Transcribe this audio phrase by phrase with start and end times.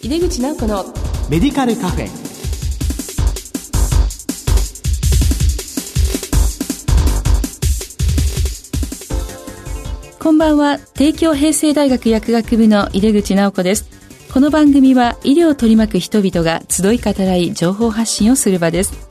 [0.00, 0.84] 井出口直子の
[1.28, 2.08] メディカルカフェ。
[10.20, 10.78] こんばんは。
[10.94, 13.88] 帝京平成大学薬学部の井出口直子です。
[14.32, 19.08] この番組は医療を取り巻く人々が集い語らい情報発信をする場です。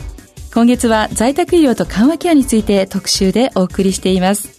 [0.53, 4.56] 今月は在宅医療と緩和ケアについて特集でお送りしています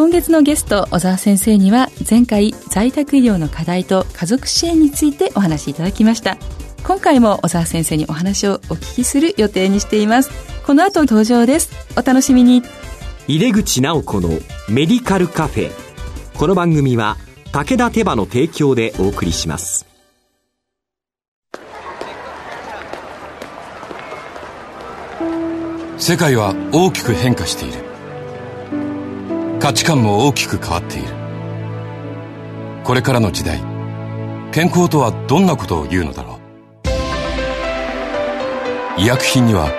[0.00, 6.38] 今月のゲスト小沢先生には前回在宅医療の課題と家族支援についてお話しいただきました。
[6.86, 10.30] 今回も小沢先生にお話をお聞きする予定にしています。
[10.64, 11.70] この後登場です。
[11.98, 12.62] お楽しみに。
[13.28, 14.30] 入れ口直子の
[14.70, 15.70] メディカルカフェ。
[16.38, 17.18] この番組は
[17.52, 19.86] 武田手羽の提供でお送りします。
[25.98, 27.89] 世界は大きく変化している
[29.60, 31.08] 価値観も大きく変わっている。
[32.82, 33.60] これからの時代
[34.52, 36.40] 健康とはどんなことを言うのだろ
[38.96, 39.00] う。
[39.00, 39.70] 医薬品には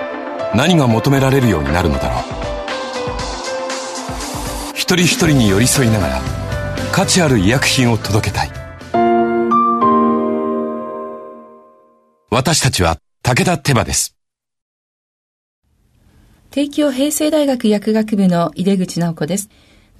[0.54, 2.22] 何が求められるようになるのだろう。
[4.74, 6.22] 一人一人に寄り添いながら
[6.92, 8.50] 価値ある医薬品を届けたい。
[12.30, 14.16] 私たちは武田手羽です。
[16.52, 19.48] 帝京平成大学薬学部の井出口直子です。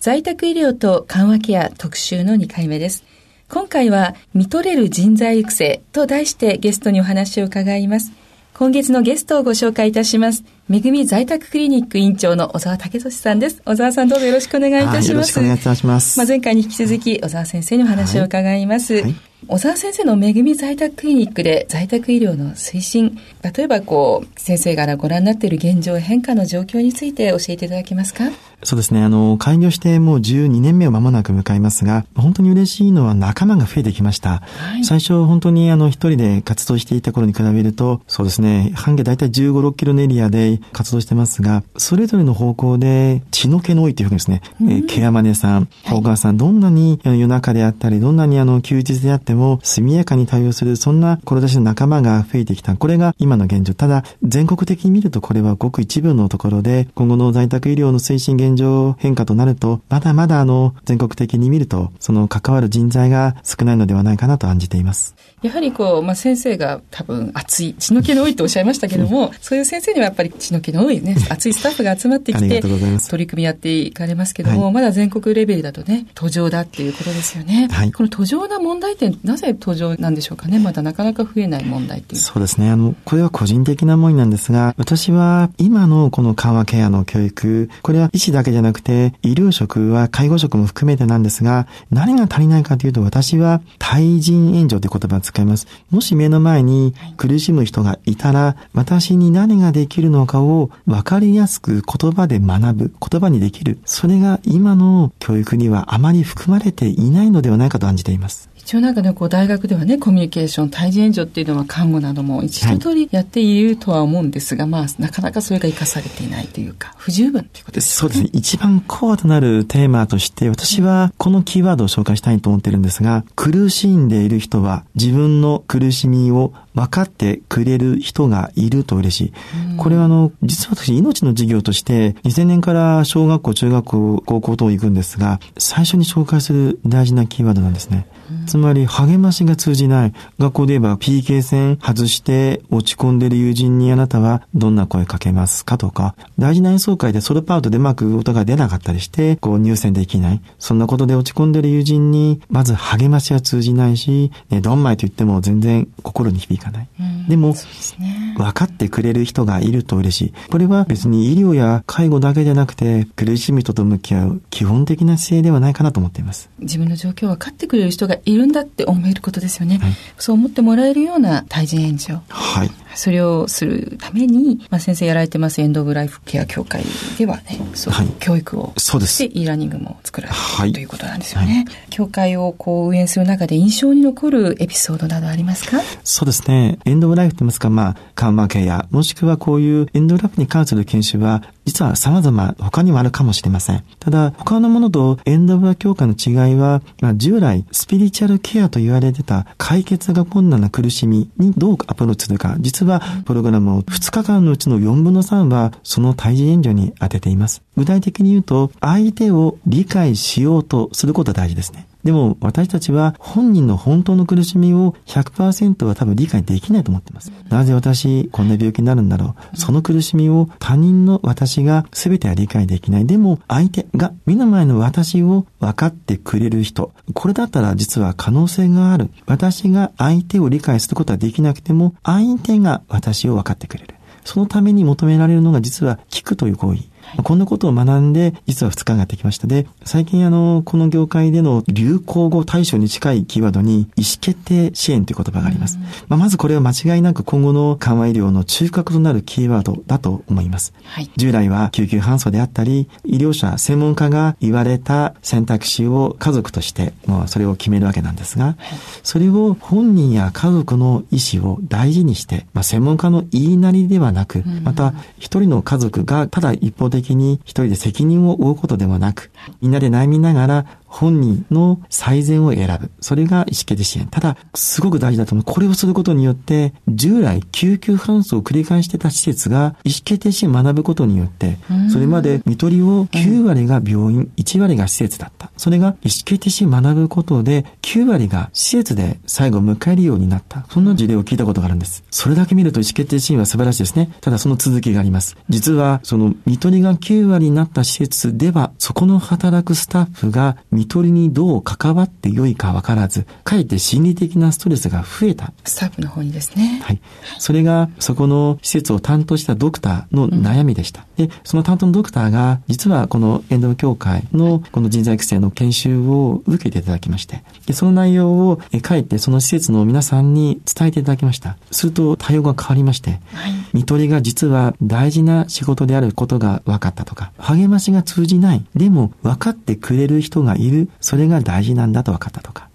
[0.03, 3.05] 在宅医療と緩和ケア特集の2回目です
[3.49, 8.11] 今回は見とれる人材育成と題してゲストにお話を伺います
[8.53, 10.45] 今月のゲストをご紹介いたします。
[10.69, 13.63] めぐみ在宅クリニック院長の小沢武俊さんです。
[13.65, 15.11] 小沢さんどうぞよろしくお願いいたします。
[15.11, 16.19] よろしくお願いいたします。
[16.19, 18.93] まあ、前回に引き続き小沢先生にお話を伺います。
[18.93, 28.25] はいはい小沢先生のめぐみ在宅クリニックで在宅医療の推進、例えばこう、先生からご覧になっている現状変化の状況について教えていただけますか？
[28.65, 29.03] そうですね。
[29.03, 34.39] あの、開業してもう12年目を間もなく迎えますが、本当に嬉しいのは仲間が増えてきました。
[34.39, 52.77] はい、最初本当にあの、一人で活動していた頃に比べると、そうですね、半径大体15、6キロのエリアで活動してますが、それぞれの方向で血の気の多いというふうにですね、うん、えー、ケアマネさん、お母さん、どんなに夜中であったり、どんなにあの、休日であっても、速やかに対応する、そんな志の仲間が増えてきた。
[52.77, 53.75] これが今の現状。
[53.75, 65.15] ただ、全国的に見るとこれはごく一部のところで、今後の在宅医療の推進現状変化となると、まだまだあの、全国的に見ると、その関わる人材が少ないのではないかなと案じています。
[65.43, 77.69] やはりこう、まあ、先生が多分熱い、血の気の多いとおっしゃいましたけども、うん、そういう先生にはやっぱり血の気の多いね、熱いスタッフが集まってきて、取り組みやっていかれますけども、はい、まだ全国レベルだとね、途上だっていうことですよね。
[77.73, 80.59] はい、この途上な問題点、なぜ途上なんでしょうかね。
[80.59, 82.21] まだなかなか増えない問題っていう。
[82.21, 82.71] そうですね。
[82.71, 95.67] あの、これは個人的な思いなんですが、私は今のこの緩和ケアの教育、これは医師だけじゃなくて、医療職は介護職も含めてなんですが、何が足りないかというと、私は対人援助という言葉を使います。
[95.91, 103.79] もし目の前に苦しむ人がいたら、私に何ができるのかを分かりやすく言葉で学ぶ、言葉にできる。
[103.85, 108.52] それが今の教育にはあまり含まれていないのではないかと感じています。
[108.65, 117.93] 一応なんかね、こう大学ではね、コミュニケーション、対人援助っていうのは看護なども一度通りやっているとは思うんですが、はい、まあ、なかなかそれが活かされていないというか、不十分ということですね。
[117.99, 118.31] そうですね。
[118.33, 129.33] 一番コアとなるテーマとして、私はこのキーワードを紹介したいと思ってるんですが、苦しんでいる人は自分の苦しみを分かってくれる人がいると嬉しい。
[129.77, 138.07] これはあの、実は私、命の授業として、2000年から小学校、中学校、高校等行くんですが、最初に紹介する大事なキーワードなんですね。
[138.47, 140.13] つまり、励ましが通じない。
[140.39, 150.41] 学校で言えば PK 戦外して落ち込んでる友人にあなたはどんな声かけますかとか、大事な演奏会でソロパートでうまく音が出なかったりして、こう入選できない。
[150.59, 156.89] そんなことで落ち込んでる友人に、まず励ましは通じないし、ね、どんまいと言っても全然心に響かない。
[157.29, 157.55] でも、
[157.99, 160.35] ね、分かってくれる人がいると嬉しい。
[160.51, 166.51] これは別に医療や介護だけじゃなくて、苦しむ人と向き合う基本的な姿勢ではないかなと思っています。
[166.59, 169.79] 自分の状況を分かってくれる人がいるんだって思えることですよね。
[169.79, 172.19] はい、そう思ってもらえるような対人援助。
[172.29, 172.71] はい。
[172.95, 176.83] それをするために、まあ、先生やられてますエンド・オブ・ライフケア協会
[177.19, 179.19] ではね、そう、はい、教育をそうです。
[179.21, 181.65] で、e ラーニングも作られてる、はい、ということなんですよね。
[181.67, 185.81] はい、協会をこう運営する中で印象に残るエピソードなどありますか？
[186.05, 186.79] そうですね。
[186.85, 193.85] エンド・オブ・ライフと言いますか、まあ、緩和ケア、もしくはこういうエンド・オブ・ライフに関する研修は、実は様々他にもあるかもしれません。
[193.99, 207.63] ただ、他のものとエンド・オブ・ラ協会の違いは、まあ、従来、スピリチュアルケアと言われてた解決が困難な苦しみにどうアプローチするか、実はプログラムを2日間のうちの4分の3はその対人援助に当てています。
[207.77, 211.87] 具体的に言うと、相手を理解しようとすることが大事ですね。
[212.05, 217.33] でも私たちは本人の本当の苦しみを100%は多分理解できないと思っています。
[217.49, 219.57] なぜ私こんな病気になるんだろう。
[219.57, 223.07] その苦しみを他人の私が全ては理解できない。
[223.07, 226.93] でも相手が目の前の私を分かってくれる人。
[227.15, 229.11] これだったら実は可能性がある。
[229.27, 233.95] 私が相手を理解することはできなくても相手が私を分かってくれる。
[234.25, 236.92] そのために求められるのが実は聞くという行為。
[237.23, 239.47] こんなことを学んで、実は2日がやってきました。
[239.47, 245.79] で、最近あの、この業界での流行語対象に近いキーワードに、意思決定支援という言葉があります。
[246.09, 250.73] まあ、まずこれは間違いなく今後の緩和医療の中核となるキーワードだと思います。
[250.85, 258.57] はい、従来は救急搬送であったり、医療者、専門家が言われた選択肢を家族として、もうそれを決めるわけなんですが、はい、
[259.03, 272.91] それを本人や家族の意思を大事にして、まあ、専門家の言いなりではなく、また一人の家族がただ一方的に一人で責任を負うことではなく、みんなで悩みながら本人の最善を選ぶ。
[273.01, 274.07] それが意思決定支援。
[274.09, 275.45] ただ、すごく大事だと思う。
[275.45, 281.57] これをすることによって、従来救急搬送を繰り返してた施設が意思決定支援を学ぶことによって、
[281.91, 285.51] それまで見取りを9割が病院、1割が施設だった。
[285.57, 290.67] それが意思決定支援を学ぶことで、9割が施設で最後を迎えるようになった。
[290.71, 292.05] そんな事例を聞いたことがあるんです。
[292.11, 294.11] それだけ見ると意思決定支援は素晴らしいですね。
[294.21, 295.37] ただその続きがあります。
[295.49, 305.53] 実は、その見取りが9割になった施設では、そこの働くスタッフが見取りにどう関わってよいかわからず、かえって心理的なストレスが増えた。
[305.65, 306.81] スタッフの方にですね。
[306.85, 307.01] はい。
[307.39, 311.07] それが、そこの施設を担当したドクターの悩みでした。
[311.19, 321.57] うん、で、その担当のドクターが、実はこのエンドの協会のこの人材育成の研修を受けていただきまして、でその内容を、え、かえってその施設の皆さんに伝えていただきました。
[321.71, 328.65] すると対応が変わりまして、はい、見取りが実は大事な仕事であることが分かったとか、励ましが通じない。
[328.75, 330.72] でも分かってくれる人がいる。
[331.01, 332.69] それが大事なんだと分かったとか。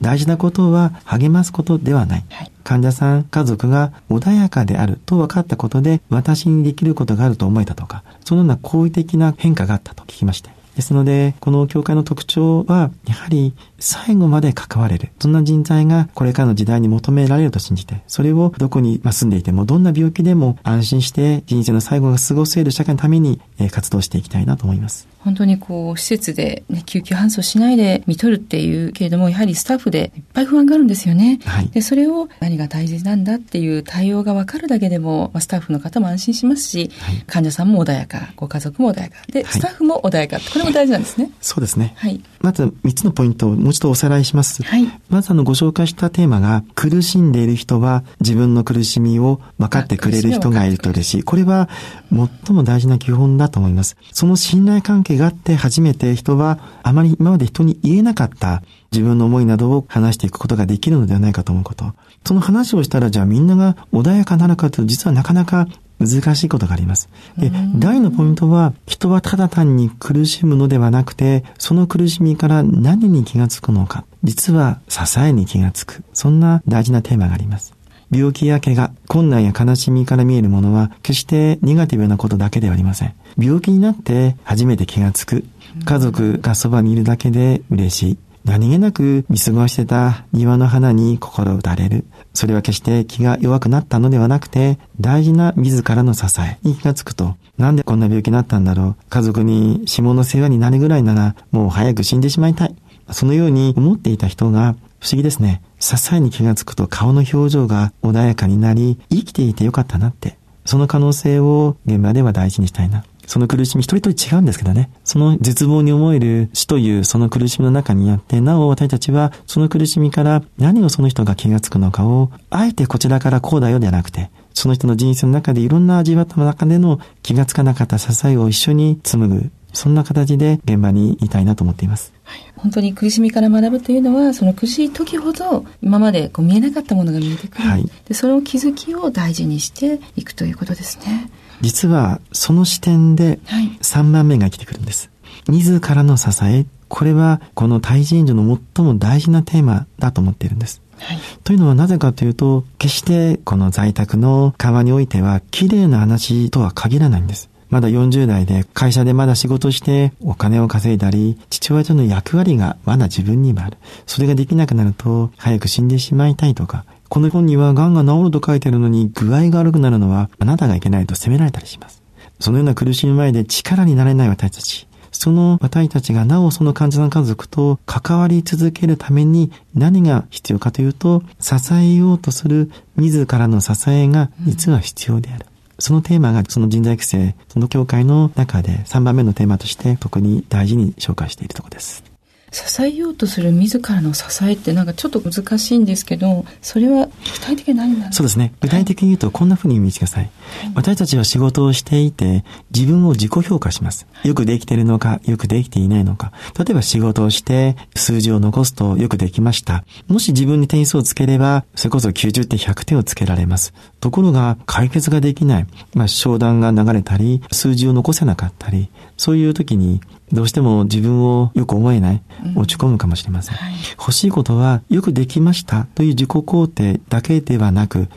[0.00, 2.24] 大事なことは励ますことではない。
[2.30, 10.55] はい、患者さん、家族が穏やかであると分かったことで私にできることがあると思えたとか、そのような好意的な変化があったと聞きまして。
[10.76, 15.08] ですので、この教会の特徴は、やはり最後まで関われる。
[15.18, 23.40] そんな人材がこれからの時代に求められると信じて、それをどこに住んでいても、どんな病気でも安心して人生の最後が過ごせる社会のために
[23.70, 25.08] 活動していきたいなと思います。
[25.26, 31.40] 本当にこう、施設で、ね、救急搬送しないで見とるっていうけれども、やはりスタッフでいっぱい不安があるんですよね。
[31.44, 39.16] はい、で、それを何が大事なんだっていう対応がわかるだけでも、スタッフの方も安心しますし、はい、患者さんも穏やか、ご家族も穏やか。
[39.32, 40.38] で、スタッフも穏やか。
[40.38, 41.30] これも大事なんですね。
[41.40, 41.94] そうですね。
[41.96, 42.20] はい。
[42.40, 44.62] まず3つのポイントをもう一度おさらいします。
[44.62, 44.86] はい。
[45.08, 51.22] まずあの、ご紹介したテーマが、苦しんでいる人は自分の苦しみを分かってくれる人がいると嬉しい。
[51.22, 51.68] これは
[52.10, 53.96] 最も大事な基本だと思います。
[54.12, 61.94] その信頼関係があって初めて人はあまり今まで人に言えなかった自分の思いなどを話していくことができるのではないかと思うこと。
[62.24, 65.68] その話をしたらじゃあみんなが穏やかなのかというと実はなかなか
[65.98, 67.08] 難しいことがあります。
[67.38, 74.04] で、第のポイントは、人はただ単に苦しむのではなくて、その苦しみから何に気がつくのか。
[74.22, 76.02] 実は支えに気がつく。
[76.12, 77.74] そんな大事なテーマがあります。
[78.10, 83.14] 病気や怪我、困難や悲しみから見えるものは決してネガティブなことだけではありません。
[83.38, 85.44] 病気になって初めて気がつく。
[85.84, 88.18] 家族がそばにいるだけで嬉しい。
[88.44, 92.06] 何気なく見過ごしてた庭の花に心打たれる。
[92.36, 98.96] それは決して気が弱くなったのではなくて、大事な自らの支えに気がつくと、なんでこんな病気になったんだろう。
[99.08, 102.76] 家族に下の世話になるぐらいなら、もう早く死んでしまいたい。
[103.10, 105.62] そのように思っていた人が、不思議ですね。
[105.78, 110.36] 支えに気がつくと顔の表情が穏やかになり、生きていてよかったなって。
[110.66, 113.04] その可能性を現場では大事にしたいな。
[113.26, 114.90] その苦しみ一人一人違うんですけどね。
[115.04, 129.50] その絶望に思える死というその苦しみの中にあって、なお私たちはその苦しみから何をその人が気がつくのかを、あえてこちらからこうだよではなくて、その人の人生の中でいろんな味わった中での気がつかなかった支えを一緒に紡ぐ。
[129.76, 132.10] そんな形で現場にいたいなと思っています。
[132.24, 137.68] はい、本当に苦しみから学ぶというのは、その苦しい時ほど今までこう見えなかったものが見えてくる。
[137.68, 141.30] はい、でその気づきを大事にしていくということですね。
[141.60, 143.38] 実はその視点で
[143.82, 145.10] 3番目が生きてくるんです。
[145.48, 150.82] 自らの支え、これはこの対人助の最も大事なテーマだと思っているんです。
[150.98, 157.50] はい、というのはなぜかというと、決してこの在宅の側においては綺麗な話とは限らないんです。
[157.68, 163.76] まだ40代で会社でまだ仕事してお金を稼いだり、父親との役割がまだ自分にもある。
[164.06, 172.02] それができなくなると早く死んでしまいたいとか、この本には癌が治ると書いてあるのに具合が悪くなるのはあなたがいけないと責められたりします。
[172.40, 174.86] そのような苦しみ前で力になれない私たち。
[175.12, 185.46] その私たちがなおその患者さん家族と関わり続けるために何が必要かというと、支えようとする自らの支えが実は必要である。
[185.78, 192.04] そのテーマがその人材育成、その教会の中で3番目のテーマとして特に大事に紹介しているところです。
[192.52, 198.12] 支えようとする自らの支えってなんかちょっと難しいんですけど、それは具体的に何なんですか？
[198.14, 198.52] そうですね。
[198.60, 200.24] 具体的に言うとこんな風に見てください。
[200.24, 204.06] はい、私たちは仕事をしていて自分を自己評価します。
[204.24, 206.32] よくできているのか、よくできていないのか。
[206.58, 209.84] 例えば仕事をして数字を残すとよくできました。
[210.08, 213.74] もし自分に点数をつければ、それこそ90点、100点をつけられます。
[214.00, 215.66] ところが解決ができない。
[215.94, 220.00] まあ、商談が流れたり、数字を残せなかったり、そういう時に
[220.32, 222.22] どうしても自分をよく思えない、
[222.56, 223.56] 落ち込むかもしれません。
[223.56, 228.08] はい、欲しいことは、よくできましたという自己肯定だけではなく、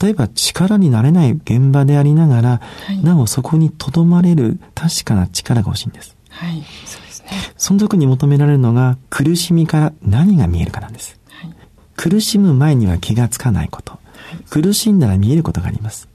[0.00, 2.48] 例えば力になれない現場でありながら、
[2.86, 6.16] はい、なおそこに留まれる確かな力が欲しいんです。
[6.30, 7.30] はい、そうですね。
[7.56, 11.18] その時に求められるのが、苦しみから何が見えるかなんです。
[11.28, 11.54] はい、
[11.96, 13.98] 苦しむ前には気がつかないこと。
[14.50, 16.08] 苦しんだら見えることがあります。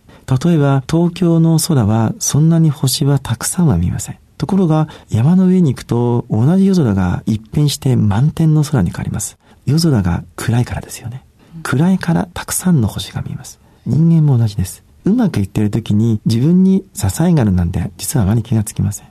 [0.44, 4.18] 例えば、東京の空はそんなに星はたくさんは見えません。
[4.42, 9.38] ところが、山の上に行くと、同じ夜空が一変して満天の空に変わります。
[9.68, 11.24] 夜空が暗いからですよね。
[11.62, 13.60] 暗いからたくさんの星が見えます。
[13.86, 14.84] 人間も同じです。
[15.06, 19.08] うまくいっている時に自分に支えがあるなんて実はあまり気がつきません。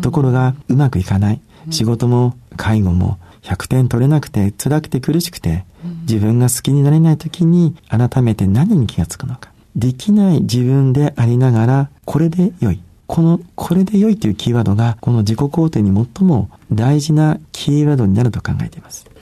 [0.00, 1.40] ところが、うまくいかない。
[1.70, 5.64] 仕事も介護も100点取れなくて辛くて苦しくて、
[6.08, 9.52] 自分が好きになれない時に改めて何に気がつくのか。
[9.76, 12.80] できない自分でありながら、これで良い。
[13.06, 19.12] この、これで良いというキーワードが、この自己肯定に最も大事なキーワードになると考えています。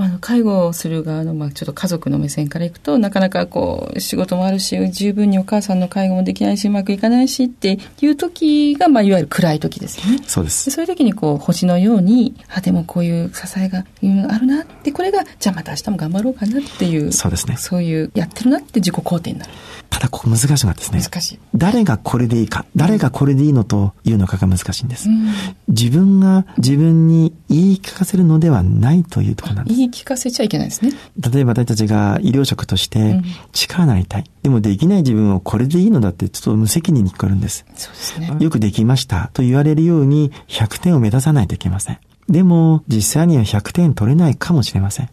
[0.00, 10.22] あの介護をする側の、まあ、ちょっと家族の目線からいくとなかなかこう仕事もあるし十分にお母さんの介護もできないしうまくいかないしっていう時が、まあ、いわゆる暗い時ですよね。
[10.24, 19.50] そうですそういう時にこう星のようにあでもこういう支えがあるなってこれがじゃあまた明日も頑張ろうかなっていうそうですねそういうやってるなって自己肯定になる。
[19.98, 21.00] ただここ難しいのはですね。
[21.02, 21.38] 難しい。
[21.56, 25.08] 誰がこれでいいか、誰がこれでいいのというのかが難しいんです。
[25.08, 25.26] うん、
[25.66, 29.76] 自分が自分に言い聞かせるのではないというところなんです。
[29.76, 30.92] 言い聞かせちゃいけないですね。
[31.18, 33.20] 例えば私たちが医療職として
[33.52, 34.20] 力なりたい。
[34.20, 37.66] うん、でもできない自分をこれでいいのだってちょっと無責任に聞こえるんです。
[37.74, 38.36] そうですね。
[38.38, 41.98] よくできましたと言われるように100点を目指さないといけません。
[42.28, 45.08] でも実際には100点取れないかもしれません。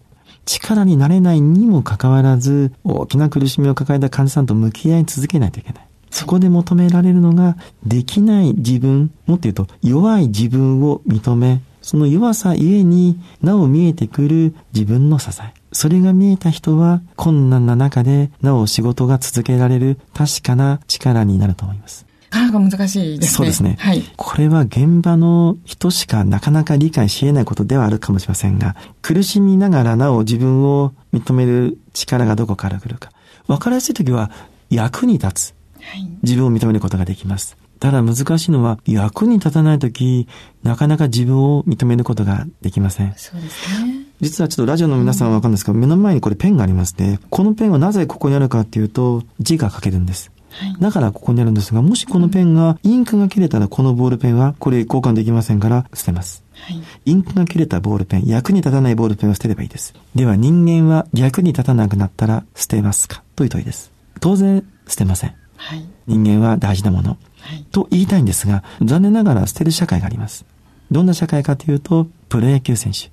[0.46, 5.88] 力になれないにもかかわらず、大きな苦しみを抱えた患者さんと向き合い続けないといけない。
[6.12, 15.54] そこで求められるのが、できない自分、もっと言うと、弱い自分を認め、その弱さゆえになお見えてくる自分の支え。
[15.72, 22.06] それが見えた人は困難な中でなお仕事が続けられる確かな力になると思います。
[22.36, 23.38] なかなか難しいですね。
[23.38, 23.77] そうですね。
[23.80, 24.04] はい。
[24.18, 33.12] これは現場の人しかなかなか理解し得ないことではあるかもしれませんが、苦しみながらなお自分を認める力がどこから来るか。
[33.48, 34.32] わかりやすいときは
[34.70, 35.56] 役に立つ。
[35.82, 37.58] はい、自分を認めることができます。
[37.80, 40.27] ただ難しいのは役に立たないとき、
[40.63, 43.13] なかなか自分を認めることができません。
[43.15, 44.06] そうですね。
[44.22, 47.20] 実はちょっとラジオの皆さんはわかるんですけど、うん、目の前にこれペンがありますね。
[47.30, 50.32] このペンはなぜここにあるかっていうと、字が書けるんです。
[50.80, 56.44] だからここにあるんですが、もしこのペンが、インクが切れたらこのボールペンは、これ交換できませんから捨てます。
[56.54, 59.94] はい、インクが切れたボールペン、役に立たないボールペンを捨てればいいです。
[60.16, 63.24] では人間は役に立たなくなったら捨てますか？
[63.36, 63.92] という問いです。
[64.22, 65.34] 当然捨てません。
[65.58, 70.46] はい、人間は大事なもの、はい、と言いたいんですが、残念ながら捨てる社会があります。
[70.92, 73.10] どんな社会かというと、プロ野球選手。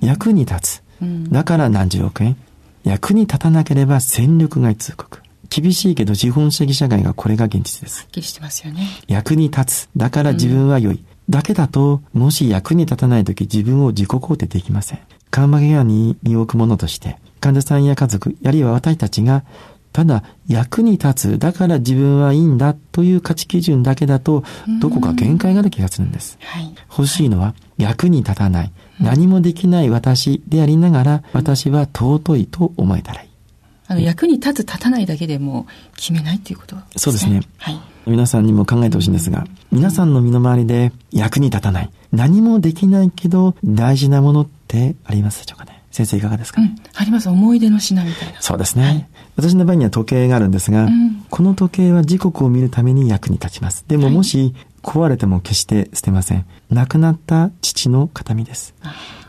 [0.00, 0.82] 役に立つ。
[1.30, 2.36] だから何十億円。
[2.84, 5.20] 役に立たなければ戦力外通告。
[5.62, 8.00] 厳しいけど資本主義社会がこれが現実です。
[8.00, 8.88] はっきりしてますよね。
[9.06, 9.88] 役に立つ。
[9.96, 10.96] だから自分は良い。
[10.96, 14.98] うん、だけだと、もし役に立たないとき自分を自己肯定できません。
[15.30, 19.44] 緩和ケアに身を置くものとして、患者さんや家族、あるいは私たちが、
[19.92, 24.42] ただ役に立つ、だから自分はいいんだという価値基準だけだと、
[24.80, 26.36] どこか限界がある気がするんです。
[26.40, 33.33] はい、欲しいのは、役に立たない、何もできない私でありながら、私は尊いと思えたらいい。
[33.94, 36.82] あの役に立つ立たないだけでも決めないっていうことね。
[36.96, 37.42] そうですね。
[37.58, 37.80] はい。
[38.06, 45.80] 皆さんにも考えてほしいんですが、皆さんの身の回りで役に立たない、何もできないけど大事なものってありますでしょうかね。
[45.90, 47.28] 先生いかがですか、うん、あります。
[47.28, 48.42] 思い出の品みたいな。
[48.42, 48.84] そうですね。
[48.84, 53.84] はい、私の場合には時計があるんですが、うん、この時計は時刻を見るために役に立ちます。
[53.86, 56.44] でももし壊れても決して捨てません。
[56.68, 58.74] 亡くなった父の形見です。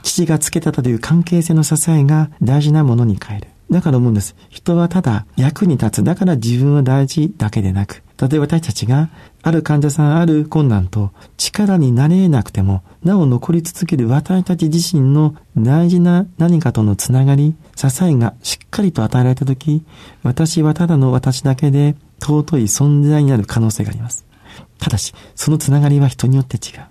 [0.01, 3.47] 父がつけたという関係性の支えが大事なものに変える。
[3.69, 4.35] だから思うんです。
[4.49, 6.03] 人はただ役に立つ。
[6.03, 9.09] だから自分は大事だけでなく、例えば私たちが
[9.41, 19.83] ある患者さんある困難と力になれなくても、なお残り続ける私たち自身の大事な何かとのつながり、支えがしっかりと与えられたとき、
[20.23, 24.25] 私はただの私だけで尊い存在になる可能性があります。
[24.79, 26.79] ただし、そのつながりは人によって違う。
[26.79, 26.89] はい、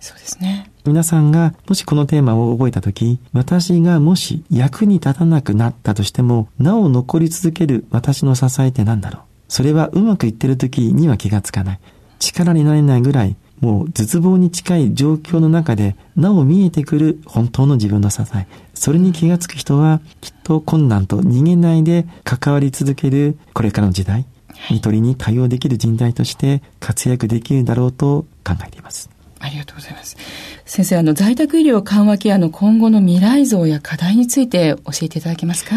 [0.00, 0.71] そうですね。
[0.84, 9.22] 皆さんがもしこのテーマを覚えたとき、私がもし役に立たなくなったとしても、なお残り続ける私の支えって何だろう？
[9.48, 11.80] それはうまくいってる時には気がつかない。
[12.18, 18.48] 力になれないぐらい、もう絶望に近い状況の中で、なお見えてくる本当の自分の支え。
[18.74, 24.26] それに気がつく人は、きっと困難と逃げないで関わり続けるこれからの時代、
[24.70, 29.10] 見取りに対応できる人材として活躍できるだろうと考えています。
[29.44, 30.16] ありがとうございます。
[30.64, 35.76] 先生、あの、在宅医療緩和ケアの今後の未来像や課題について教えていただけますか？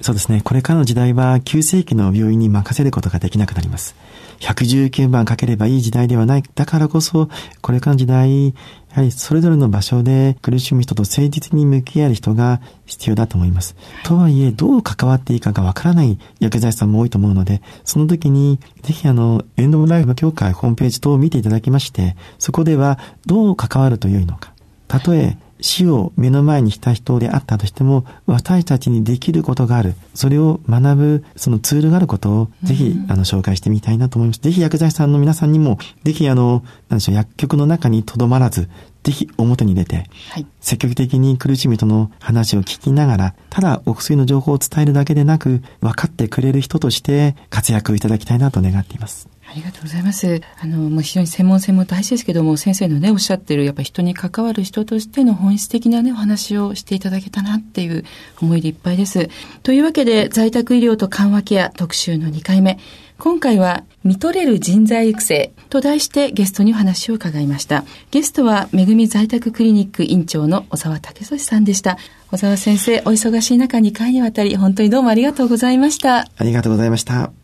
[0.00, 0.40] そうですね。
[0.42, 3.94] これからの時代は急性期の病院に任せることができなくなります。
[4.40, 6.42] 119番かければいい時代ではない。
[6.54, 7.28] だからこそ、
[7.60, 8.52] これからの時代、や
[9.00, 13.74] はりそれぞれの場所で苦しむ人と誠実に向き合える人が必要だと思います。
[14.04, 24.52] とはいえ、どう関わっていいかがわからない薬剤師さんも多いと思うので、その時に、ぜひあの、エンドオブライフ協会ホームページ等を見ていただきまして、そこではどう関わると良いのか。
[24.86, 29.94] たとえ死を目の前にした人であったとしても、私たちにできることがある。
[30.14, 34.40] それを学ぶ、そのツールがあることを、ぜひ、あの、紹介してみたいなと思います。
[34.40, 38.68] ぜひ、薬剤師さんの皆さんにも、ぜひ、あの、なんでしょう、薬局の中にとどまらず、
[39.04, 49.33] ぜひ表に出て、はい、積極的に苦しみとの話を聞きながら、ただお薬の情報を伝えるだけでなく、分かってくれる人として活躍いただきたいなと願っています。
[49.46, 50.40] ありがとうございます。
[50.60, 58.04] あの、もう非常に専門性も大事ですけども、先生のね、おっしゃってる、やっぱ人に関わる人としての本質的なね、お話をしていただけたなっていう
[58.40, 59.28] 思いでいっぱいです。
[59.62, 62.78] というわけで、在宅医療と緩和ケア特集の2回目。
[63.18, 67.84] 今回は、見とれる人材育成と題してゲストにお話を伺いました。
[68.10, 71.96] ゲストは、めぐみ在宅クリニック院長の小沢武俊さんでした。
[72.30, 76.26] 小沢先生、お忙しい中2回にわたり、本当にどうもありがとうございました。
[76.36, 77.43] ありがとうございました。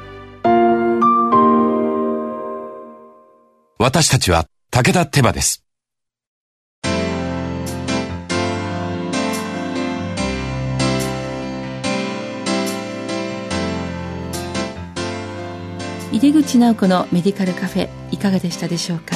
[3.81, 5.65] 私たちは武田手羽です。
[16.11, 19.15] 井出口直子のメディカルカフェいかがでしたでしょうか？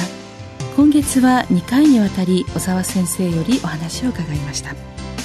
[0.76, 4.74] 今月は2回にわたり小沢先生よりお話を伺いました。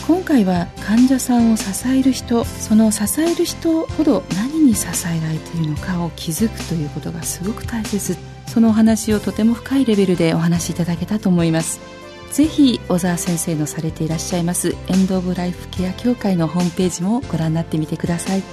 [0.06, 8.16] 今回は患者さんを支える人その支える人ほど何に支えられているのかを気づくということがすごく大切。
[8.48, 11.80] そのお話をとても深いレベルでお話しいただけたと思います。
[12.32, 18.44] ぜひ小沢先生のされていらっしゃいますエンド・オブ・ライフ・ケア協会のホームページもご覧になってみてください。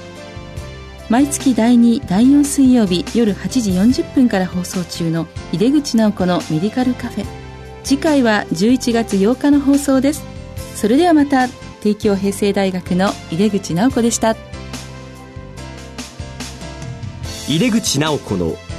[1.08, 7.26] 毎月第2第4水曜日夜8時40分から放送中の井出口直子のメディカルカフェ。
[7.82, 10.22] 次回は11月8日の放送です。
[10.74, 11.48] それではまた
[11.80, 14.36] 帝京平成大学の井出口直子でした。
[17.48, 18.56] 井出口直子の